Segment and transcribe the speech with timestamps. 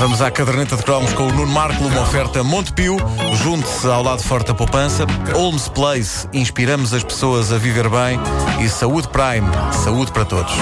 [0.00, 2.96] Vamos à caderneta de cromos com o Nuno Marco, uma oferta Montepio.
[3.44, 5.04] Junte-se ao lado forte da poupança.
[5.34, 8.18] Holmes Place, inspiramos as pessoas a viver bem.
[8.64, 9.46] E Saúde Prime,
[9.84, 10.54] saúde para todos.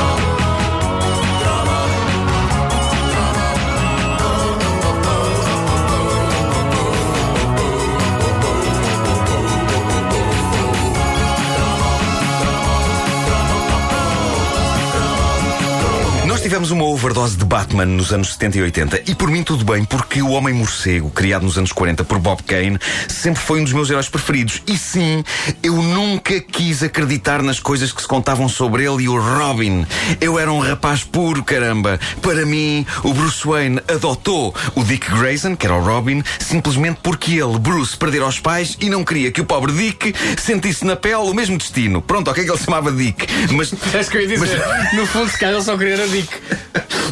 [16.58, 19.84] Tivemos uma overdose de Batman nos anos 70 e 80 e por mim tudo bem,
[19.84, 23.72] porque o Homem Morcego, criado nos anos 40 por Bob Kane, sempre foi um dos
[23.72, 24.60] meus heróis preferidos.
[24.66, 25.22] E sim,
[25.62, 29.86] eu nunca quis acreditar nas coisas que se contavam sobre ele e o Robin.
[30.20, 32.00] Eu era um rapaz puro, caramba.
[32.20, 37.34] Para mim, o Bruce Wayne adotou o Dick Grayson, que era o Robin, simplesmente porque
[37.34, 41.14] ele, Bruce, perdera os pais e não queria que o pobre Dick sentisse na pele
[41.14, 42.02] o mesmo destino.
[42.02, 44.60] Pronto, ok que ele se chamava Dick, mas É isso que eu ia dizer.
[44.94, 46.47] No fundo, se calhar ele só queria era Dick.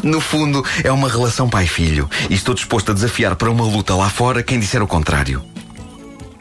[0.03, 2.09] No fundo, é uma relação pai-filho.
[2.31, 5.45] E estou disposto a desafiar para uma luta lá fora quem disser o contrário.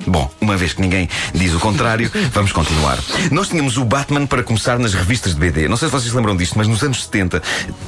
[0.08, 2.98] Bom, uma vez que ninguém diz o contrário, vamos continuar.
[3.31, 5.67] Nós tínhamos o Batman para começar nas revistas de BD.
[5.67, 7.42] Não sei se vocês lembram disto, mas nos anos 70,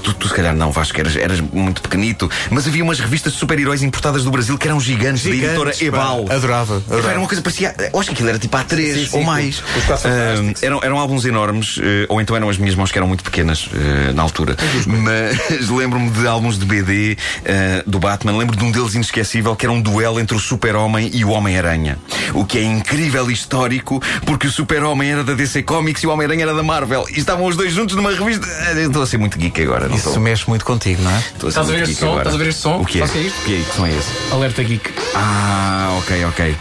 [0.04, 3.40] tu, tu se calhar não, Vasco, eras, eras muito pequenito, mas havia umas revistas de
[3.40, 5.86] super-heróis importadas do Brasil que eram gigantes, da editora Gigantes, pá.
[5.86, 6.26] Ebal.
[6.30, 7.10] Adorava, adorava.
[7.10, 7.76] Era uma coisa, parecia.
[7.94, 9.64] Eu acho que aquilo era tipo A3 Sim, sim, ou mais.
[9.90, 13.24] Ah, eram, eram álbuns enormes, eh, ou então eram as minhas mãos que eram muito
[13.24, 14.56] pequenas eh, na altura.
[14.86, 18.38] Mas lembro-me de álbuns de BD eh, do Batman.
[18.38, 21.98] Lembro de um deles inesquecível que era um duelo entre o Super-Homem e o Homem-Aranha.
[22.34, 26.12] O que é incrível e histórico, porque o Super-Homem era da DC Comics e o
[26.12, 27.06] Homem-Aranha era da Marvel.
[27.10, 28.46] E estavam os dois juntos numa revista.
[28.76, 30.22] Eu Estou a ser muito geek agora, não Isso estou?
[30.24, 31.18] mexe muito contigo, não é?
[31.20, 32.08] Estou ser Estás a muito ver geek este som?
[32.08, 32.22] agora.
[32.22, 32.78] Estás a ver este som?
[32.82, 33.08] O que é?
[33.08, 33.40] Sabes o que é isto?
[33.40, 33.58] O que é?
[33.64, 34.34] Que som é esse?
[34.34, 34.90] Alerta Geek.
[35.16, 36.56] Ah, ok, ok.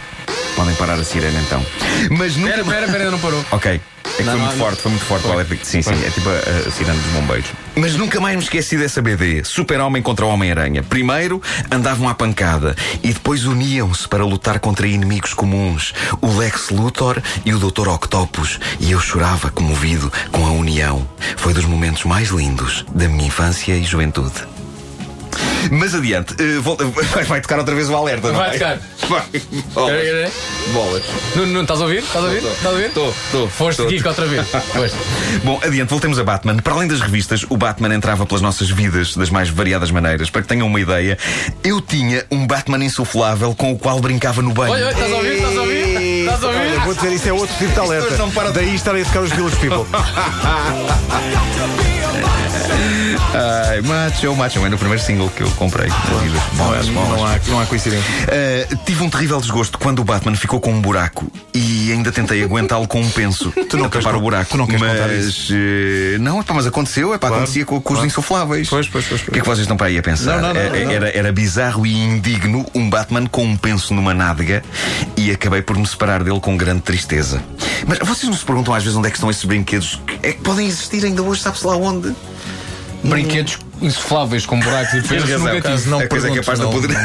[0.55, 1.63] Podem parar a sirene então.
[2.11, 2.49] Mas nunca.
[2.55, 3.45] Espera, espera, espera, ainda não parou.
[3.51, 3.71] Ok.
[3.71, 3.79] É
[4.17, 4.65] que Não, foi não, muito não.
[4.65, 5.55] forte, foi muito forte o alerta.
[5.61, 7.49] Sim, sim, é tipo a, a sirene dos bombeiros.
[7.79, 9.43] Mas nunca mais me esqueci dessa BD.
[9.43, 10.81] Super-Homem contra Homem-Aranha.
[10.81, 11.39] Primeiro
[11.69, 15.93] andavam à pancada e depois uniam-se para lutar contra inimigos comuns.
[16.19, 17.87] O Lex Luthor e o Dr.
[17.89, 18.59] Octopus.
[18.79, 21.07] E eu chorava comovido com a união.
[21.37, 24.56] Foi dos momentos mais lindos da minha infância e juventude.
[25.71, 28.53] Mas adiante, volta- vai, vai tocar outra vez o alerta, não Vai é?
[28.53, 28.79] tocar.
[29.09, 29.23] Vai.
[29.73, 30.31] Bolas.
[30.73, 31.03] Bolas.
[31.35, 31.99] Não, não, estás a ouvir?
[31.99, 32.37] Estás a ouvir?
[32.37, 32.85] Estás a ouvir?
[32.87, 33.49] Estou, estou.
[33.49, 33.85] Foste.
[33.85, 34.47] Geek outra vez.
[34.73, 34.97] Foste.
[35.43, 36.57] Bom, adiante, voltemos a Batman.
[36.57, 40.29] Para além das revistas, o Batman entrava pelas nossas vidas das mais variadas maneiras.
[40.29, 41.17] Para que tenham uma ideia,
[41.63, 44.73] eu tinha um Batman insuflável com o qual brincava no banho.
[44.73, 45.33] Olha, olha, estás a ouvir?
[45.35, 46.07] Estás a ouvir?
[46.27, 46.79] Estás a Olha, ouvir?
[46.81, 48.17] vou dizer, isso é outro tipo de alerta.
[48.53, 49.85] Daí estarem a tocar os Village People.
[53.69, 54.65] Ai, macho, macho.
[54.65, 55.89] É no primeiro single que eu comprei.
[56.55, 58.05] Não, é- não há, não há coincidência.
[58.23, 62.43] Uh, tive um terrível desgosto quando o Batman ficou com um buraco e ainda tentei
[62.43, 64.51] aguentá-lo com um penso Tu não tapar o buraco.
[64.51, 65.53] tu não queres mas, uh,
[66.19, 68.07] não, epá, mas aconteceu, epá, Claro, acontecia com, com os claro.
[68.07, 68.69] insufláveis.
[68.69, 70.41] Pois, pois, pois, O que é que vocês estão para aí a pensar?
[70.41, 70.91] Não, não, não, Eh, não.
[70.91, 74.63] Era, era bizarro e indigno um Batman com um penso numa nádega
[75.15, 77.41] e acabei por me separar dele com grande tristeza.
[77.85, 80.33] Mas vocês não se perguntam às vezes onde é que estão esses brinquedos que é
[80.33, 82.13] que podem existir ainda hoje, sabe-se lá onde?
[83.03, 85.99] Brinquedos insufláveis com buracos e defesas razão.
[85.99, 86.97] não coisa é capaz de não, poder.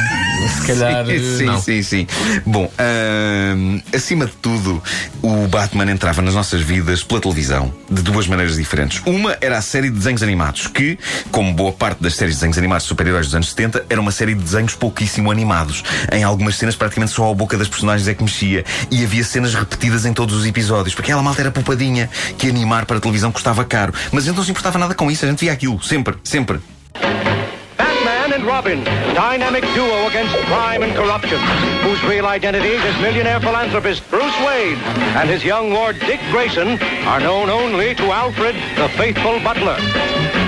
[0.49, 1.61] Se calhar, sim, não.
[1.61, 2.07] sim, sim.
[2.45, 4.83] Bom, ahm, acima de tudo,
[5.23, 9.03] o Batman entrava nas nossas vidas pela televisão de duas maneiras diferentes.
[9.07, 10.99] Uma era a série de desenhos animados, que,
[11.31, 14.35] como boa parte das séries de desenhos animados super-heróis dos anos 70, era uma série
[14.35, 15.83] de desenhos pouquíssimo animados.
[16.11, 18.65] Em algumas cenas, praticamente só a boca das personagens é que mexia.
[18.91, 22.87] E havia cenas repetidas em todos os episódios, porque aquela malta era poupadinha, que animar
[22.87, 23.93] para a televisão custava caro.
[24.11, 26.61] Mas a gente não se importava nada com isso, a gente via aquilo, sempre, sempre.
[28.43, 28.83] And Robin,
[29.15, 31.39] dynamic duo against crime and corruption,
[31.87, 34.79] whose real identities as millionaire philanthropist Bruce Wayne
[35.15, 39.77] and his young Lord Dick Grayson are known only to Alfred, the faithful butler.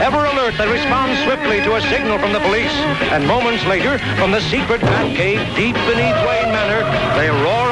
[0.02, 2.74] Ever alert, they respond swiftly to a signal from the police,
[3.14, 6.82] and moments later, from the secret Batcave deep beneath Wayne Manor,
[7.14, 7.70] they roar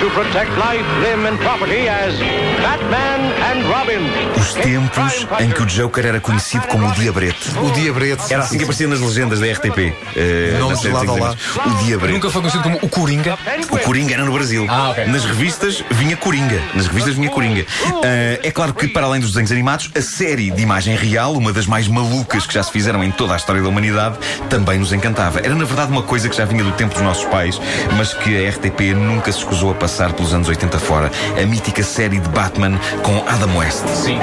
[0.00, 2.14] to protect life, limb, and property as
[2.62, 4.00] Batman and Robin.
[4.40, 7.50] Os tempos em que o Joker era conhecido como o Diabrete.
[7.62, 8.32] O Diabrete.
[8.32, 9.92] Era assim que aparecia nas legendas da RTP.
[10.16, 11.56] eh, na série de de lado animados.
[11.66, 12.14] O Diabrete.
[12.14, 13.38] Nunca foi conhecido como o Coringa.
[13.70, 14.66] O Coringa era no Brasil.
[14.68, 15.06] Ah, ok.
[15.06, 16.60] Nas revistas vinha Coringa.
[16.74, 17.66] Nas revistas vinha Coringa.
[18.02, 21.52] Ah, é claro que, para além dos desenhos animados, a série de imagem real, uma
[21.52, 24.16] das mais malucas que já se fizeram em toda a história da humanidade,
[24.48, 25.40] também nos encantava.
[25.40, 27.60] Era, na verdade, uma coisa que já vinha do tempo dos nossos pais,
[27.98, 31.10] mas que a RTP nunca se escusou a passar pelos anos 80 fora.
[31.40, 33.86] A mítica série de Batman com Adam West.
[33.88, 34.18] Sim.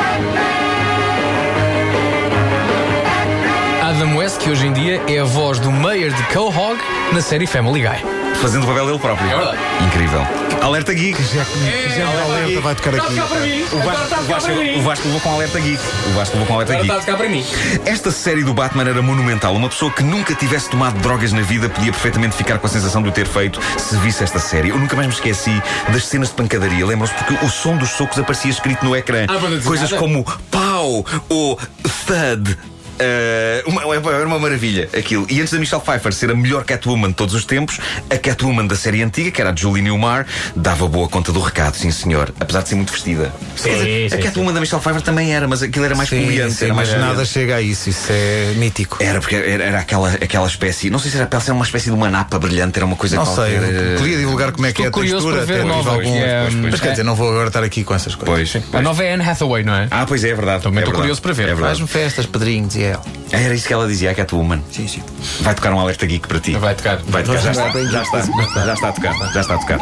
[4.08, 6.80] Adam West, que hoje em dia é a voz do Mayor de Quahog
[7.12, 8.36] na série Family Guy.
[8.36, 9.30] Fazendo o papel dele próprio.
[9.30, 9.58] É verdade.
[9.86, 10.22] Incrível.
[10.62, 11.22] Alerta Geek.
[11.24, 13.66] Já que já me alerta, vai tocar aqui.
[13.72, 15.82] O Vasco, o, Vasco, o Vasco levou com alerta geek.
[16.08, 17.18] O Vasco levou com alerta Agora está a geek.
[17.18, 17.46] para mim.
[17.86, 19.54] Esta série do Batman era monumental.
[19.54, 23.02] Uma pessoa que nunca tivesse tomado drogas na vida podia perfeitamente ficar com a sensação
[23.04, 24.70] de o ter feito se visse esta série.
[24.70, 26.86] Eu nunca mais me esqueci das cenas de pancadaria.
[26.86, 27.14] Lembram-se?
[27.14, 29.26] Porque o som dos socos aparecia escrito no ecrã.
[29.28, 31.60] Ah, Coisas como pau ou
[32.06, 32.58] thud.
[32.98, 35.26] Uh, uma, era uma maravilha aquilo.
[35.30, 37.80] E antes da Michelle Pfeiffer ser a melhor Catwoman de todos os tempos,
[38.10, 40.26] a Catwoman da série antiga, que era a Julie Newmar,
[40.56, 42.34] dava boa conta do recado, sim senhor.
[42.40, 43.32] Apesar de ser muito vestida.
[43.56, 46.26] Sim, dizer, sim, a Catwoman da Michelle Pfeiffer também era, mas aquilo era mais Sim,
[46.50, 48.98] sim, era mais mas nada chega a isso, isso é mítico.
[49.02, 51.66] era porque era, era aquela, aquela espécie, não sei se era pele, se era uma
[51.66, 53.60] espécie de uma napa brilhante, era uma coisa Não qualquer.
[53.60, 55.76] sei, eh, podia divulgar como é que é a textura, para ver até a tive
[55.76, 56.08] nova, alguns.
[56.12, 58.52] que é, Mas quer dizer, não vou agora estar aqui com essas coisas.
[58.52, 58.84] Pois, A pois.
[58.84, 59.88] nova é Anne Hathaway, não é?
[59.92, 60.64] Ah, pois é, é verdade.
[60.64, 61.50] Também é estou curioso para ver.
[61.50, 61.56] É.
[61.56, 63.02] Faz-me festas, padrinhos e ela.
[63.32, 64.62] Era isso que ela dizia, a Catwoman.
[64.72, 65.02] Sim, sim.
[65.42, 66.54] Vai tocar um alerta geek para ti.
[66.54, 66.98] Vai tocar.
[67.08, 68.22] Vai tocar, já está, já está,
[68.66, 69.80] já está a tocar, já está a tocar.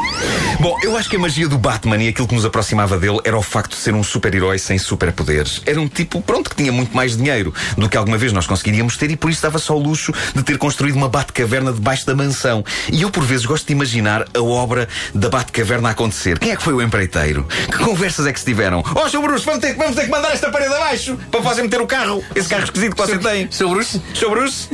[0.65, 3.38] Bom, eu acho que a magia do Batman e aquilo que nos aproximava dele era
[3.38, 5.62] o facto de ser um super-herói sem superpoderes.
[5.63, 8.97] Era um tipo, pronto, que tinha muito mais dinheiro do que alguma vez nós conseguiríamos
[8.97, 12.15] ter e por isso dava só o luxo de ter construído uma Batcaverna debaixo da
[12.15, 12.65] mansão.
[12.91, 16.39] E eu, por vezes, gosto de imaginar a obra da Batcaverna a acontecer.
[16.39, 17.47] Quem é que foi o empreiteiro?
[17.71, 18.83] Que conversas é que se tiveram?
[18.95, 19.21] Oh, Sr.
[19.21, 22.23] Bruce, vamos ter, vamos ter que mandar esta parede abaixo para fazer meter o carro.
[22.35, 23.51] Esse carro esquisito que você tem.
[23.51, 24.01] Seu Bruce?
[24.15, 24.29] Sr.
[24.31, 24.69] Bruce?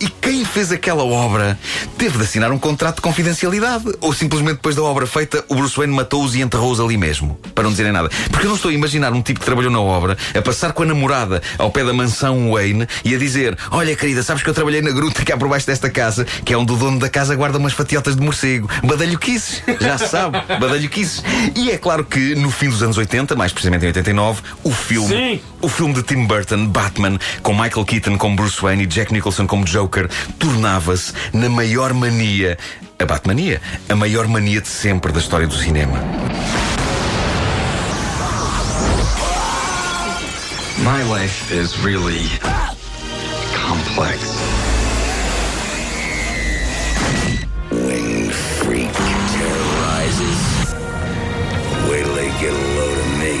[0.00, 1.58] E quem fez aquela obra
[1.98, 3.84] teve de assinar um contrato de confidencialidade.
[4.00, 7.38] Ou simplesmente depois da obra feita, o Bruce Wayne matou-os e enterrou-os ali mesmo.
[7.54, 8.08] Para não dizerem nada.
[8.30, 10.82] Porque eu não estou a imaginar um tipo que trabalhou na obra a passar com
[10.82, 14.54] a namorada ao pé da mansão Wayne e a dizer: Olha, querida, sabes que eu
[14.54, 17.34] trabalhei na gruta cá por baixo desta casa, que é onde o dono da casa
[17.34, 18.68] guarda umas fatiotas de morcego.
[18.82, 19.62] Badalhoquices.
[19.80, 20.38] Já se sabe.
[20.60, 21.22] Badalhoquices.
[21.54, 25.08] E é claro que no fim dos anos 80, mais precisamente em 89, o filme.
[25.08, 25.40] Sim.
[25.60, 29.46] O filme de Tim Burton, Batman, com Michael Keaton como Bruce Wayne e Jack Nicholson
[29.46, 30.08] como Joker,
[30.38, 32.58] tornava-se na maior mania,
[32.98, 35.98] a Batmania, a maior mania de sempre da história do cinema.
[40.78, 42.26] My life is really
[43.54, 44.18] complex.
[47.70, 50.74] Winged freak terrorizes.
[51.88, 53.36] Wait till they get a load of me.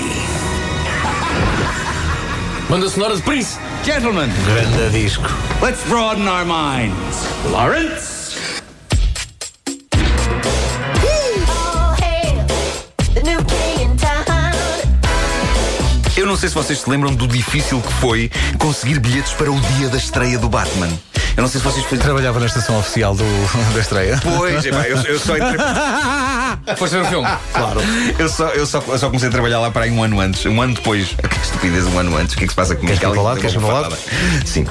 [2.68, 3.58] Banda sonora de Prince.
[3.84, 5.28] Gentlemen, Grande disco.
[5.60, 7.26] let's broaden our minds.
[7.50, 8.62] Lawrence?
[12.00, 12.46] Hail
[13.14, 14.24] the new king in town.
[16.16, 19.60] Eu não sei se vocês se lembram do difícil que foi conseguir bilhetes para o
[19.76, 20.88] dia da estreia do Batman.
[21.36, 23.24] Eu não sei se vocês Trabalhava na estação oficial do,
[23.74, 24.20] da estreia.
[24.22, 25.56] Pois, epá, eu, eu só entrei.
[26.76, 27.28] Foste ver o filme?
[27.52, 27.80] Claro.
[28.18, 30.44] Eu só, eu, só, eu só comecei a trabalhar lá para aí um ano antes.
[30.46, 31.14] Um ano depois.
[31.34, 32.34] Que estupidez, um ano antes.
[32.34, 32.98] O que é que se passa comigo?
[32.98, 33.36] Queres o lado?
[33.36, 33.96] Alguém Queres fatada.
[34.44, 34.66] Sim.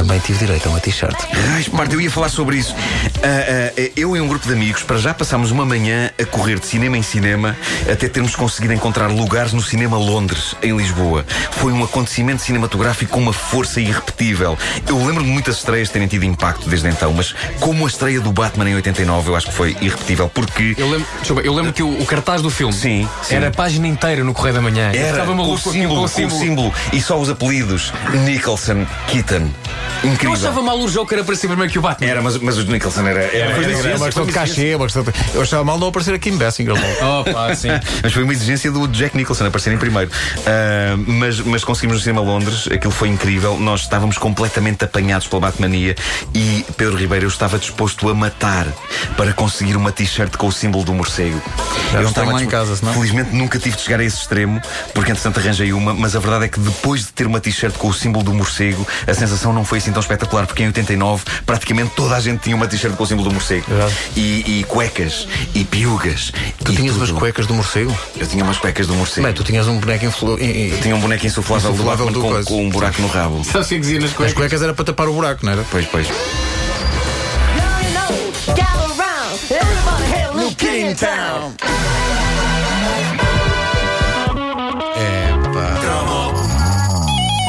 [0.00, 1.14] Também tive direito a uma t-shirt.
[1.52, 2.74] Ai, Marta, eu ia falar sobre isso.
[3.22, 6.58] Ah, ah, eu e um grupo de amigos, para já passámos uma manhã a correr
[6.58, 7.54] de cinema em cinema
[7.90, 11.26] até termos conseguido encontrar lugares no Cinema Londres, em Lisboa.
[11.50, 14.56] Foi um acontecimento cinematográfico com uma força irrepetível.
[14.88, 18.32] Eu lembro-me de muitas estreias terem tido impacto desde então, mas como a estreia do
[18.32, 20.74] Batman em 89, eu acho que foi irrepetível, porque.
[20.78, 23.34] Eu lembro, desculpa, eu lembro que o, o cartaz do filme Sim, sim.
[23.34, 24.92] era a página inteira no Correio da Manhã.
[24.94, 26.40] Eu Era Estava o maluco com aquilo, símbolo, com o com o símbolo.
[26.40, 27.92] símbolo e só os apelidos
[28.24, 29.50] Nicholson, Keaton.
[30.02, 30.32] Eu Incrível.
[30.34, 32.06] achava mal o Joker aparecer primeiro que o Batman.
[32.08, 33.20] Era, mas, mas o Nicholson era.
[33.20, 35.12] era, Foi era- é uma questão de cachê, uma questão de...
[35.34, 36.74] Eu achava mal não aparecer aqui em Bessinger.
[37.32, 37.68] Pá, sim.
[38.02, 40.10] Mas foi uma exigência do Jack Nicholson aparecer em primeiro.
[40.46, 43.58] Ah, mas, mas conseguimos no cinema Londres, aquilo foi incrível.
[43.58, 45.94] Nós estávamos completamente apanhados pela Batmania
[46.34, 48.66] e Pedro Ribeiro eu estava disposto a matar
[49.16, 51.40] para conseguir uma t-shirt com o símbolo do morcego.
[51.92, 54.16] Já Eu não estava lá em casa, senão- Felizmente nunca tive de chegar a esse
[54.18, 54.60] extremo,
[54.94, 57.88] porque entretanto arranjei uma, mas a verdade é que depois de ter uma t-shirt com
[57.88, 61.92] o símbolo do morcego, a sensação não foi assim tão espetacular, porque em 89 praticamente
[61.94, 63.64] toda a gente tinha uma t-shirt com o símbolo do morcego.
[63.68, 63.94] Verdade.
[64.16, 66.32] E, e cuecas, e piugas.
[66.64, 67.04] Tu e tinhas tudo.
[67.04, 67.96] umas cuecas do morcego?
[68.18, 69.26] Eu tinha umas cuecas do morcego.
[69.26, 70.38] Bem, tu tinhas um boneco influ...
[70.38, 70.44] e-
[70.74, 73.42] e- Tinha um boneco insuflável, Insuflável do do com, com um buraco no rabo.
[73.50, 74.34] Sabes o que é dizia nas As coisas?
[74.36, 75.64] cuecas era para tapar o buraco, não era?
[75.70, 76.06] Pois, pois.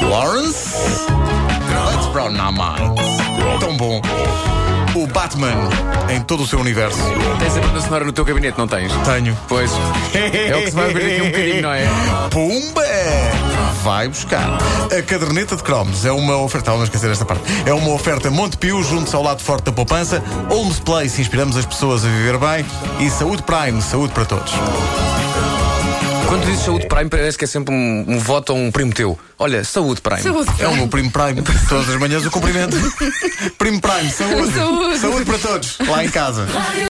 [0.02, 1.08] Lawrence?
[2.32, 3.60] Minds.
[3.60, 4.02] Tão bom.
[4.96, 5.70] O Batman
[6.10, 7.00] em todo o seu universo.
[7.40, 8.92] Tens a banda sonora no teu gabinete, não tens?
[9.06, 9.38] Tenho.
[9.48, 9.72] Pois.
[10.14, 11.88] É o que se vai ver daqui um bocadinho, não é?
[12.30, 12.82] Pumba!
[13.84, 14.58] Vai buscar.
[14.98, 16.72] A caderneta de cromos é uma oferta.
[16.72, 17.44] Não esquecer esta parte.
[17.66, 20.22] É uma oferta Montepio, junto ao lado forte da poupança.
[20.50, 22.66] Holmes Place, inspiramos as pessoas a viver bem.
[23.00, 24.52] E Saúde Prime, saúde para todos.
[26.32, 29.20] Quando dizes saúde Prime, parece que é sempre um, um voto a um primo teu.
[29.38, 30.22] Olha, saúde Prime.
[30.22, 30.50] Saúde.
[30.60, 31.42] É o meu primo Prime.
[31.68, 32.78] Todas as manhãs o cumprimento.
[33.60, 34.54] primo Prime, saúde.
[34.54, 35.00] Saúde.
[35.00, 36.48] Saúde para todos, lá em casa.